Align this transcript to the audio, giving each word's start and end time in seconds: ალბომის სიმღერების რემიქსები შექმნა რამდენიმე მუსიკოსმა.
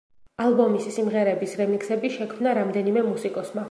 ალბომის 0.45 0.87
სიმღერების 0.95 1.55
რემიქსები 1.61 2.13
შექმნა 2.19 2.59
რამდენიმე 2.61 3.09
მუსიკოსმა. 3.13 3.59